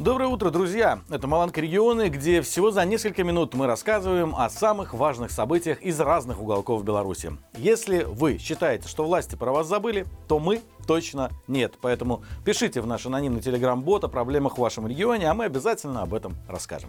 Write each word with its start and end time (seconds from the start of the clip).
Доброе 0.00 0.28
утро, 0.28 0.48
друзья! 0.48 1.00
Это 1.10 1.26
Маланка 1.26 1.60
регионы, 1.60 2.08
где 2.08 2.40
всего 2.40 2.70
за 2.70 2.86
несколько 2.86 3.22
минут 3.22 3.52
мы 3.52 3.66
рассказываем 3.66 4.34
о 4.34 4.48
самых 4.48 4.94
важных 4.94 5.30
событиях 5.30 5.82
из 5.82 6.00
разных 6.00 6.40
уголков 6.40 6.82
Беларуси. 6.84 7.32
Если 7.58 8.04
вы 8.04 8.38
считаете, 8.38 8.88
что 8.88 9.04
власти 9.04 9.36
про 9.36 9.52
вас 9.52 9.66
забыли, 9.66 10.06
то 10.26 10.38
мы 10.38 10.62
точно 10.86 11.28
нет. 11.48 11.74
Поэтому 11.82 12.22
пишите 12.46 12.80
в 12.80 12.86
наш 12.86 13.04
анонимный 13.04 13.42
телеграм-бот 13.42 14.04
о 14.04 14.08
проблемах 14.08 14.56
в 14.56 14.62
вашем 14.62 14.86
регионе, 14.86 15.28
а 15.28 15.34
мы 15.34 15.44
обязательно 15.44 16.00
об 16.00 16.14
этом 16.14 16.34
расскажем. 16.48 16.88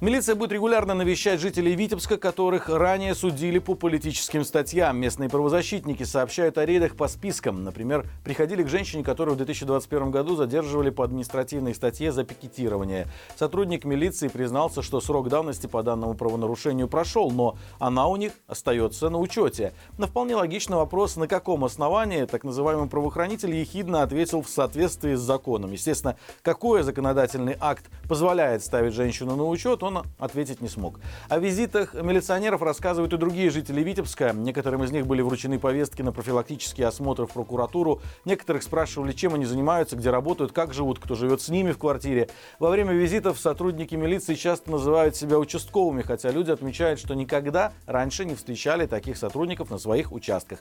Милиция 0.00 0.34
будет 0.34 0.52
регулярно 0.52 0.94
навещать 0.94 1.40
жителей 1.40 1.74
Витебска, 1.74 2.16
которых 2.16 2.70
ранее 2.70 3.14
судили 3.14 3.58
по 3.58 3.74
политическим 3.74 4.44
статьям. 4.46 4.96
Местные 4.96 5.28
правозащитники 5.28 6.04
сообщают 6.04 6.56
о 6.56 6.64
рейдах 6.64 6.96
по 6.96 7.06
спискам. 7.06 7.64
Например, 7.64 8.06
приходили 8.24 8.62
к 8.62 8.68
женщине, 8.70 9.04
которую 9.04 9.34
в 9.34 9.36
2021 9.36 10.10
году 10.10 10.36
задерживали 10.36 10.88
по 10.88 11.04
административной 11.04 11.74
статье 11.74 12.12
за 12.12 12.24
пикетирование. 12.24 13.08
Сотрудник 13.36 13.84
милиции 13.84 14.28
признался, 14.28 14.80
что 14.80 15.02
срок 15.02 15.28
давности 15.28 15.66
по 15.66 15.82
данному 15.82 16.14
правонарушению 16.14 16.88
прошел, 16.88 17.30
но 17.30 17.58
она 17.78 18.06
у 18.06 18.16
них 18.16 18.32
остается 18.46 19.10
на 19.10 19.18
учете. 19.18 19.74
На 19.98 20.06
вполне 20.06 20.34
логичный 20.34 20.78
вопрос, 20.78 21.16
на 21.16 21.28
каком 21.28 21.62
основании 21.62 22.24
так 22.24 22.42
называемый 22.42 22.88
правоохранитель 22.88 23.54
ехидно 23.54 24.02
ответил 24.02 24.40
в 24.40 24.48
соответствии 24.48 25.14
с 25.14 25.20
законом. 25.20 25.72
Естественно, 25.72 26.16
какой 26.40 26.84
законодательный 26.84 27.58
акт 27.60 27.84
позволяет 28.08 28.64
ставить 28.64 28.94
женщину 28.94 29.36
на 29.36 29.44
учет, 29.44 29.82
он 29.89 29.89
он 29.96 30.06
ответить 30.18 30.60
не 30.60 30.68
смог. 30.68 31.00
О 31.28 31.38
визитах 31.38 31.94
милиционеров 31.94 32.62
рассказывают 32.62 33.12
и 33.12 33.16
другие 33.16 33.50
жители 33.50 33.82
Витебска. 33.82 34.32
Некоторым 34.32 34.84
из 34.84 34.92
них 34.92 35.06
были 35.06 35.22
вручены 35.22 35.58
повестки 35.58 36.02
на 36.02 36.12
профилактические 36.12 36.86
осмотры 36.86 37.26
в 37.26 37.32
прокуратуру. 37.32 38.00
Некоторых 38.24 38.62
спрашивали, 38.62 39.12
чем 39.12 39.34
они 39.34 39.44
занимаются, 39.44 39.96
где 39.96 40.10
работают, 40.10 40.52
как 40.52 40.72
живут, 40.72 40.98
кто 40.98 41.14
живет 41.14 41.42
с 41.42 41.48
ними 41.48 41.72
в 41.72 41.78
квартире. 41.78 42.28
Во 42.58 42.70
время 42.70 42.92
визитов 42.92 43.38
сотрудники 43.38 43.94
милиции 43.94 44.34
часто 44.34 44.70
называют 44.70 45.16
себя 45.16 45.38
участковыми, 45.38 46.02
хотя 46.02 46.30
люди 46.30 46.50
отмечают, 46.50 47.00
что 47.00 47.14
никогда 47.14 47.72
раньше 47.86 48.24
не 48.24 48.34
встречали 48.34 48.86
таких 48.86 49.16
сотрудников 49.16 49.70
на 49.70 49.78
своих 49.78 50.12
участках. 50.12 50.60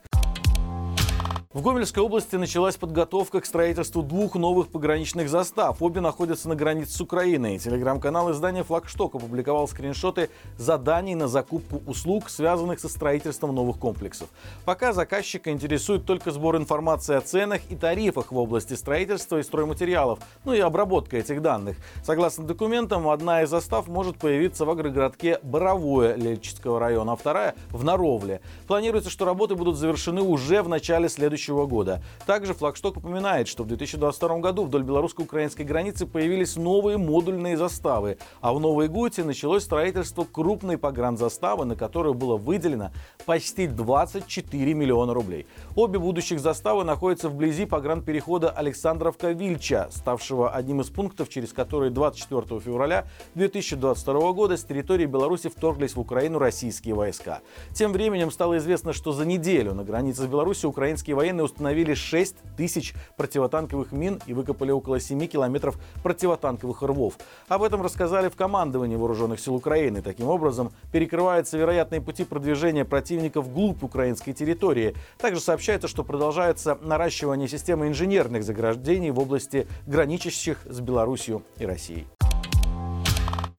В 1.51 1.63
Гомельской 1.63 2.03
области 2.03 2.35
началась 2.35 2.77
подготовка 2.77 3.41
к 3.41 3.45
строительству 3.47 4.03
двух 4.03 4.35
новых 4.35 4.67
пограничных 4.67 5.29
застав. 5.29 5.81
Обе 5.81 5.99
находятся 5.99 6.47
на 6.47 6.53
границе 6.53 6.91
с 6.91 7.01
Украиной. 7.01 7.57
Телеграм-канал 7.57 8.31
издания 8.31 8.63
«Флагшток» 8.63 9.15
опубликовал 9.15 9.67
скриншоты 9.67 10.29
заданий 10.59 11.15
на 11.15 11.27
закупку 11.27 11.81
услуг, 11.87 12.29
связанных 12.29 12.79
со 12.79 12.87
строительством 12.87 13.55
новых 13.55 13.79
комплексов. 13.79 14.29
Пока 14.63 14.93
заказчика 14.93 15.49
интересует 15.49 16.05
только 16.05 16.29
сбор 16.29 16.55
информации 16.55 17.15
о 17.15 17.21
ценах 17.21 17.61
и 17.71 17.75
тарифах 17.75 18.31
в 18.31 18.37
области 18.37 18.75
строительства 18.75 19.39
и 19.39 19.41
стройматериалов, 19.43 20.19
ну 20.45 20.53
и 20.53 20.59
обработка 20.59 21.17
этих 21.17 21.41
данных. 21.41 21.77
Согласно 22.03 22.43
документам, 22.43 23.09
одна 23.09 23.41
из 23.41 23.49
застав 23.49 23.87
может 23.87 24.17
появиться 24.17 24.65
в 24.65 24.69
агрогородке 24.69 25.39
Боровое 25.41 26.13
Лельчицкого 26.13 26.79
района, 26.79 27.13
а 27.13 27.15
вторая 27.15 27.55
в 27.71 27.83
Наровле. 27.83 28.41
Планируется, 28.67 29.09
что 29.09 29.25
работы 29.25 29.55
будут 29.55 29.77
завершены 29.77 30.21
уже 30.21 30.61
в 30.61 30.69
начале 30.69 31.09
следующего 31.09 31.38
следующего 31.39 31.65
года. 31.65 32.01
Также 32.25 32.53
флагшток 32.53 32.97
упоминает, 32.97 33.47
что 33.47 33.63
в 33.63 33.67
2022 33.67 34.39
году 34.39 34.65
вдоль 34.65 34.83
белорусско-украинской 34.83 35.63
границы 35.63 36.05
появились 36.05 36.55
новые 36.55 36.97
модульные 36.97 37.57
заставы, 37.57 38.17
а 38.41 38.53
в 38.53 38.59
Новой 38.59 38.87
Гуте 38.87 39.23
началось 39.23 39.63
строительство 39.63 40.25
крупной 40.25 40.77
погранзаставы, 40.77 41.65
на 41.65 41.75
которую 41.75 42.13
было 42.13 42.37
выделено 42.37 42.91
почти 43.25 43.67
24 43.67 44.73
миллиона 44.73 45.13
рублей. 45.13 45.47
Обе 45.75 45.99
будущих 45.99 46.39
заставы 46.39 46.83
находятся 46.83 47.29
вблизи 47.29 47.65
погранперехода 47.65 48.49
Александровка-Вильча, 48.49 49.89
ставшего 49.91 50.51
одним 50.51 50.81
из 50.81 50.87
пунктов, 50.87 51.29
через 51.29 51.53
который 51.53 51.89
24 51.89 52.59
февраля 52.59 53.07
2022 53.35 54.33
года 54.33 54.57
с 54.57 54.63
территории 54.63 55.05
Беларуси 55.05 55.49
вторглись 55.49 55.95
в 55.95 55.99
Украину 55.99 56.39
российские 56.39 56.95
войска. 56.95 57.39
Тем 57.73 57.93
временем 57.93 58.31
стало 58.31 58.57
известно, 58.57 58.93
что 58.93 59.13
за 59.13 59.25
неделю 59.25 59.73
на 59.73 59.83
границе 59.83 60.23
с 60.23 60.25
Беларусью 60.25 60.69
украинские 60.69 61.15
военные 61.15 61.28
военные 61.29 61.43
установили 61.43 61.93
6 61.93 62.35
тысяч 62.57 62.95
противотанковых 63.15 63.91
мин 63.91 64.19
и 64.25 64.33
выкопали 64.33 64.71
около 64.71 64.99
7 64.99 65.27
километров 65.27 65.77
противотанковых 66.03 66.81
рвов. 66.81 67.13
Об 67.47 67.61
этом 67.61 67.83
рассказали 67.83 68.29
в 68.29 68.35
командовании 68.35 68.95
вооруженных 68.95 69.39
сил 69.39 69.53
Украины. 69.53 70.01
Таким 70.01 70.27
образом, 70.27 70.71
перекрываются 70.91 71.57
вероятные 71.57 72.01
пути 72.01 72.23
продвижения 72.23 72.83
противника 72.83 73.41
вглубь 73.41 73.83
украинской 73.83 74.33
территории. 74.33 74.95
Также 75.19 75.39
сообщается, 75.39 75.87
что 75.87 76.03
продолжается 76.03 76.79
наращивание 76.81 77.47
системы 77.47 77.87
инженерных 77.87 78.43
заграждений 78.43 79.11
в 79.11 79.19
области 79.19 79.67
граничащих 79.85 80.61
с 80.65 80.79
Беларусью 80.79 81.43
и 81.57 81.65
Россией. 81.65 82.07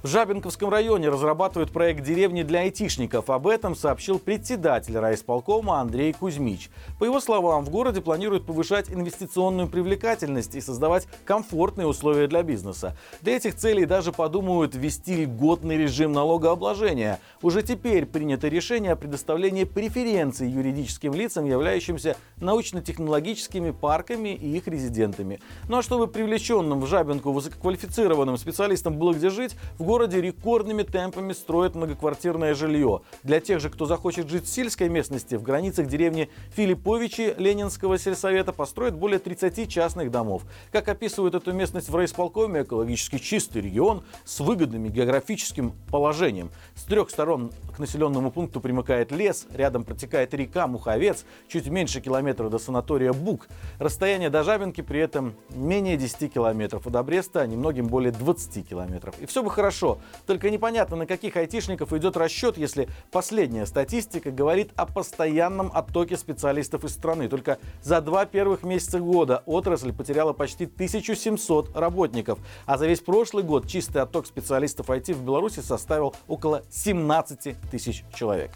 В 0.02 0.06
Жабинковском 0.06 0.70
районе 0.70 1.10
разрабатывают 1.10 1.72
проект 1.72 2.02
деревни 2.02 2.42
для 2.42 2.60
айтишников. 2.60 3.28
Об 3.28 3.46
этом 3.46 3.76
сообщил 3.76 4.18
председатель 4.18 4.96
райисполкома 4.96 5.78
Андрей 5.78 6.14
Кузьмич. 6.14 6.70
По 6.98 7.04
его 7.04 7.20
словам, 7.20 7.66
в 7.66 7.68
городе 7.68 8.00
планируют 8.00 8.46
повышать 8.46 8.90
инвестиционную 8.90 9.68
привлекательность 9.68 10.54
и 10.54 10.62
создавать 10.62 11.06
комфортные 11.26 11.86
условия 11.86 12.28
для 12.28 12.42
бизнеса. 12.42 12.96
Для 13.20 13.36
этих 13.36 13.56
целей 13.56 13.84
даже 13.84 14.10
подумают 14.10 14.74
ввести 14.74 15.16
льготный 15.16 15.76
режим 15.76 16.12
налогообложения. 16.12 17.20
Уже 17.42 17.62
теперь 17.62 18.06
принято 18.06 18.48
решение 18.48 18.92
о 18.92 18.96
предоставлении 18.96 19.64
преференций 19.64 20.48
юридическим 20.48 21.12
лицам, 21.12 21.44
являющимся 21.44 22.16
научно-технологическими 22.38 23.70
парками 23.70 24.30
и 24.30 24.56
их 24.56 24.66
резидентами. 24.66 25.40
Ну 25.68 25.76
а 25.76 25.82
чтобы 25.82 26.06
привлеченным 26.06 26.80
в 26.80 26.86
Жабинку 26.86 27.32
высококвалифицированным 27.32 28.38
специалистам 28.38 28.96
было 28.96 29.12
где 29.12 29.28
жить, 29.28 29.56
в 29.78 29.89
городе 29.90 30.20
рекордными 30.20 30.84
темпами 30.84 31.32
строят 31.32 31.74
многоквартирное 31.74 32.54
жилье. 32.54 33.00
Для 33.24 33.40
тех 33.40 33.58
же, 33.58 33.70
кто 33.70 33.86
захочет 33.86 34.30
жить 34.30 34.44
в 34.44 34.48
сельской 34.48 34.88
местности, 34.88 35.34
в 35.34 35.42
границах 35.42 35.88
деревни 35.88 36.30
Филипповичи 36.54 37.34
Ленинского 37.36 37.98
сельсовета 37.98 38.52
построят 38.52 38.94
более 38.94 39.18
30 39.18 39.68
частных 39.68 40.12
домов. 40.12 40.44
Как 40.70 40.86
описывают 40.88 41.34
эту 41.34 41.52
местность 41.52 41.88
в 41.88 41.96
райисполкоме, 41.96 42.62
экологически 42.62 43.18
чистый 43.18 43.62
регион 43.62 44.04
с 44.24 44.38
выгодным 44.38 44.86
географическим 44.86 45.72
положением. 45.90 46.52
С 46.76 46.84
трех 46.84 47.10
сторон 47.10 47.50
населенному 47.80 48.30
пункту 48.30 48.60
примыкает 48.60 49.10
лес, 49.10 49.46
рядом 49.52 49.84
протекает 49.84 50.32
река 50.34 50.66
Муховец, 50.66 51.24
чуть 51.48 51.66
меньше 51.66 52.00
километра 52.00 52.48
до 52.48 52.58
санатория 52.58 53.12
Бук. 53.12 53.48
Расстояние 53.78 54.30
до 54.30 54.44
Жабинки 54.44 54.80
при 54.80 55.00
этом 55.00 55.34
менее 55.50 55.96
10 55.96 56.32
километров, 56.32 56.86
а 56.86 56.90
до 56.90 57.02
Бреста 57.02 57.46
немногим 57.46 57.86
более 57.88 58.12
20 58.12 58.68
километров. 58.68 59.14
И 59.18 59.26
все 59.26 59.42
бы 59.42 59.50
хорошо. 59.50 59.98
Только 60.26 60.50
непонятно, 60.50 60.96
на 60.96 61.06
каких 61.06 61.36
айтишников 61.36 61.92
идет 61.92 62.16
расчет, 62.16 62.56
если 62.58 62.88
последняя 63.10 63.66
статистика 63.66 64.30
говорит 64.30 64.70
о 64.76 64.86
постоянном 64.86 65.70
оттоке 65.74 66.16
специалистов 66.16 66.84
из 66.84 66.92
страны. 66.92 67.28
Только 67.28 67.58
за 67.82 68.00
два 68.00 68.26
первых 68.26 68.62
месяца 68.62 69.00
года 69.00 69.42
отрасль 69.46 69.92
потеряла 69.92 70.32
почти 70.32 70.64
1700 70.64 71.76
работников. 71.76 72.38
А 72.66 72.78
за 72.78 72.86
весь 72.86 73.00
прошлый 73.00 73.42
год 73.42 73.66
чистый 73.66 74.02
отток 74.02 74.26
специалистов 74.26 74.90
IT 74.90 75.14
в 75.14 75.24
Беларуси 75.24 75.60
составил 75.60 76.14
около 76.28 76.62
17 76.70 77.56
тысяч 77.70 78.04
человек. 78.14 78.50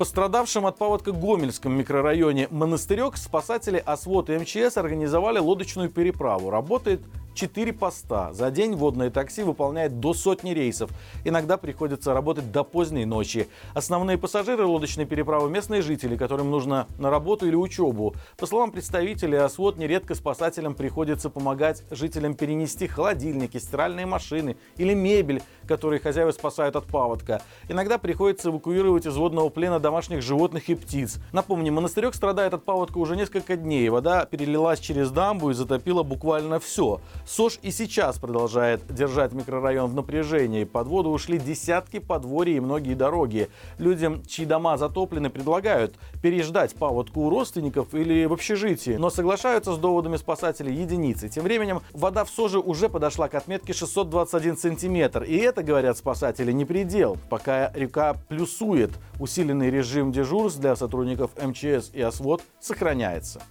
Пострадавшим 0.00 0.64
от 0.64 0.78
паводка 0.78 1.12
Гомельском 1.12 1.76
микрорайоне 1.76 2.48
Монастырек 2.50 3.18
спасатели 3.18 3.76
ОСВОД 3.84 4.30
и 4.30 4.38
МЧС 4.38 4.78
организовали 4.78 5.38
лодочную 5.38 5.90
переправу. 5.90 6.48
Работает 6.48 7.02
4 7.34 7.72
поста. 7.72 8.32
За 8.32 8.50
день 8.50 8.74
водное 8.74 9.10
такси 9.10 9.42
выполняет 9.42 10.00
до 10.00 10.14
сотни 10.14 10.50
рейсов. 10.50 10.90
Иногда 11.24 11.56
приходится 11.56 12.12
работать 12.12 12.50
до 12.52 12.64
поздней 12.64 13.04
ночи. 13.04 13.48
Основные 13.74 14.18
пассажиры 14.18 14.64
лодочной 14.64 15.06
переправы– 15.06 15.50
местные 15.50 15.82
жители, 15.82 16.16
которым 16.16 16.50
нужно 16.50 16.86
на 16.98 17.10
работу 17.10 17.46
или 17.46 17.54
учебу. 17.54 18.14
По 18.36 18.46
словам 18.46 18.72
представителей 18.72 19.38
ОСВОД, 19.38 19.78
нередко 19.78 20.14
спасателям 20.14 20.74
приходится 20.74 21.30
помогать 21.30 21.82
жителям 21.90 22.34
перенести 22.34 22.86
холодильники, 22.86 23.58
стиральные 23.58 24.06
машины 24.06 24.56
или 24.76 24.94
мебель, 24.94 25.42
которые 25.70 26.00
хозяева 26.00 26.32
спасают 26.32 26.74
от 26.74 26.86
паводка. 26.86 27.42
Иногда 27.68 27.96
приходится 27.96 28.50
эвакуировать 28.50 29.06
из 29.06 29.16
водного 29.16 29.50
плена 29.50 29.78
домашних 29.78 30.20
животных 30.20 30.68
и 30.68 30.74
птиц. 30.74 31.20
Напомним, 31.32 31.74
монастырек 31.74 32.16
страдает 32.16 32.54
от 32.54 32.64
паводка 32.64 32.98
уже 32.98 33.14
несколько 33.14 33.56
дней. 33.56 33.88
Вода 33.88 34.24
перелилась 34.24 34.80
через 34.80 35.12
дамбу 35.12 35.50
и 35.50 35.54
затопила 35.54 36.02
буквально 36.02 36.58
все. 36.58 37.00
СОЖ 37.24 37.60
и 37.62 37.70
сейчас 37.70 38.18
продолжает 38.18 38.80
держать 38.92 39.32
микрорайон 39.32 39.88
в 39.88 39.94
напряжении. 39.94 40.64
Под 40.64 40.88
воду 40.88 41.10
ушли 41.10 41.38
десятки 41.38 42.00
подворий 42.00 42.56
и 42.56 42.60
многие 42.60 42.94
дороги. 42.94 43.48
Людям, 43.78 44.24
чьи 44.26 44.46
дома 44.46 44.76
затоплены, 44.76 45.30
предлагают 45.30 45.94
переждать 46.20 46.74
паводку 46.74 47.20
у 47.20 47.30
родственников 47.30 47.94
или 47.94 48.24
в 48.24 48.32
общежитии. 48.32 48.96
Но 48.98 49.08
соглашаются 49.08 49.72
с 49.72 49.78
доводами 49.78 50.16
спасателей 50.16 50.74
единицы. 50.74 51.28
Тем 51.28 51.44
временем 51.44 51.80
вода 51.92 52.24
в 52.24 52.30
СОЖе 52.30 52.58
уже 52.58 52.88
подошла 52.88 53.28
к 53.28 53.36
отметке 53.36 53.72
621 53.72 54.56
сантиметр. 54.56 55.22
И 55.22 55.36
это, 55.60 55.66
говорят 55.66 55.98
спасатели, 55.98 56.52
не 56.52 56.64
предел. 56.64 57.18
Пока 57.28 57.70
река 57.74 58.14
плюсует, 58.28 58.90
усиленный 59.18 59.70
режим 59.70 60.10
дежурств 60.10 60.60
для 60.60 60.74
сотрудников 60.74 61.30
МЧС 61.40 61.90
и 61.92 62.00
ОСВОД 62.00 62.42
сохраняется. 62.60 63.42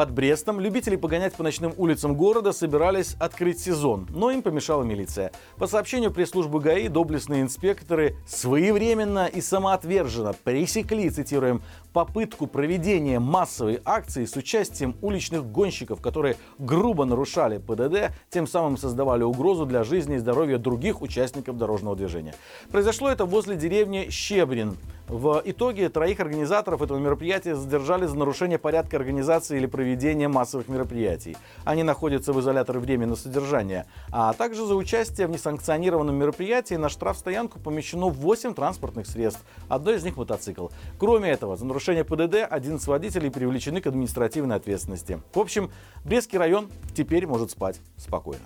Под 0.00 0.12
Брестом 0.12 0.60
любители 0.60 0.96
погонять 0.96 1.34
по 1.34 1.42
ночным 1.42 1.74
улицам 1.76 2.14
города 2.14 2.52
собирались 2.52 3.16
открыть 3.20 3.60
сезон, 3.60 4.06
но 4.08 4.30
им 4.30 4.40
помешала 4.40 4.82
милиция. 4.82 5.30
По 5.58 5.66
сообщению 5.66 6.10
пресс-службы 6.10 6.58
ГАИ, 6.58 6.88
доблестные 6.88 7.42
инспекторы 7.42 8.16
своевременно 8.26 9.26
и 9.26 9.42
самоотверженно 9.42 10.32
пресекли, 10.32 11.10
цитируем, 11.10 11.60
попытку 11.92 12.46
проведения 12.46 13.18
массовой 13.18 13.82
акции 13.84 14.24
с 14.24 14.36
участием 14.36 14.96
уличных 15.02 15.44
гонщиков, 15.44 16.00
которые 16.00 16.36
грубо 16.58 17.04
нарушали 17.04 17.58
ПДД, 17.58 18.14
тем 18.30 18.46
самым 18.46 18.78
создавали 18.78 19.22
угрозу 19.22 19.66
для 19.66 19.84
жизни 19.84 20.14
и 20.14 20.18
здоровья 20.18 20.56
других 20.56 21.02
участников 21.02 21.58
дорожного 21.58 21.94
движения. 21.94 22.34
Произошло 22.70 23.10
это 23.10 23.26
возле 23.26 23.54
деревни 23.54 24.08
Щебрин. 24.08 24.78
В 25.10 25.42
итоге 25.44 25.88
троих 25.88 26.20
организаторов 26.20 26.82
этого 26.82 26.96
мероприятия 26.98 27.56
задержали 27.56 28.06
за 28.06 28.16
нарушение 28.16 28.60
порядка 28.60 28.96
организации 28.96 29.56
или 29.56 29.66
проведения 29.66 30.28
массовых 30.28 30.68
мероприятий. 30.68 31.36
Они 31.64 31.82
находятся 31.82 32.32
в 32.32 32.38
изоляторе 32.38 32.78
временного 32.78 33.16
содержания. 33.16 33.86
А 34.12 34.32
также 34.34 34.64
за 34.64 34.76
участие 34.76 35.26
в 35.26 35.30
несанкционированном 35.30 36.14
мероприятии 36.14 36.74
на 36.74 36.88
штрафстоянку 36.88 37.58
помещено 37.58 38.08
8 38.08 38.54
транспортных 38.54 39.08
средств. 39.08 39.44
Одно 39.68 39.90
из 39.90 40.04
них 40.04 40.16
мотоцикл. 40.16 40.68
Кроме 40.96 41.30
этого, 41.30 41.56
за 41.56 41.66
нарушение 41.66 42.04
ПДД 42.04 42.46
11 42.48 42.86
водителей 42.86 43.32
привлечены 43.32 43.80
к 43.80 43.88
административной 43.88 44.54
ответственности. 44.54 45.20
В 45.34 45.40
общем, 45.40 45.72
Брестский 46.04 46.38
район 46.38 46.70
теперь 46.94 47.26
может 47.26 47.50
спать 47.50 47.80
спокойно. 47.96 48.44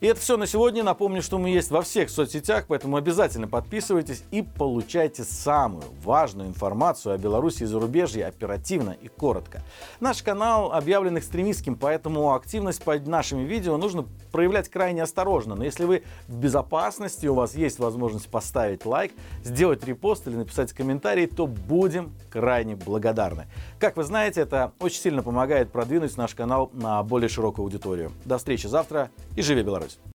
И 0.00 0.06
это 0.06 0.20
все 0.20 0.36
на 0.36 0.46
сегодня. 0.46 0.82
Напомню, 0.82 1.22
что 1.22 1.38
мы 1.38 1.48
есть 1.48 1.70
во 1.70 1.80
всех 1.80 2.10
соцсетях, 2.10 2.66
поэтому 2.68 2.96
обязательно 2.96 3.48
подписывайтесь 3.48 4.24
и 4.30 4.42
получайте 4.42 5.24
самую 5.24 5.84
важную 6.02 6.48
информацию 6.48 7.14
о 7.14 7.18
Беларуси 7.18 7.62
и 7.62 7.66
зарубежье 7.66 8.26
оперативно 8.26 8.90
и 8.90 9.08
коротко. 9.08 9.62
Наш 10.00 10.22
канал 10.22 10.72
объявлен 10.72 11.16
экстремистским, 11.18 11.76
поэтому 11.76 12.34
активность 12.34 12.82
под 12.82 13.06
нашими 13.06 13.44
видео 13.44 13.78
нужно 13.78 14.04
проявлять 14.36 14.68
крайне 14.68 15.02
осторожно. 15.02 15.54
Но 15.54 15.64
если 15.64 15.86
вы 15.86 16.02
в 16.28 16.36
безопасности, 16.36 17.26
у 17.26 17.32
вас 17.32 17.54
есть 17.54 17.78
возможность 17.78 18.28
поставить 18.28 18.84
лайк, 18.84 19.12
сделать 19.42 19.82
репост 19.82 20.28
или 20.28 20.36
написать 20.36 20.74
комментарий, 20.74 21.26
то 21.26 21.46
будем 21.46 22.12
крайне 22.28 22.76
благодарны. 22.76 23.46
Как 23.78 23.96
вы 23.96 24.04
знаете, 24.04 24.42
это 24.42 24.72
очень 24.78 25.00
сильно 25.00 25.22
помогает 25.22 25.72
продвинуть 25.72 26.14
наш 26.18 26.34
канал 26.34 26.70
на 26.74 27.02
более 27.02 27.30
широкую 27.30 27.64
аудиторию. 27.64 28.12
До 28.26 28.36
встречи 28.36 28.66
завтра 28.66 29.10
и 29.36 29.40
живи 29.40 29.62
Беларусь! 29.62 29.98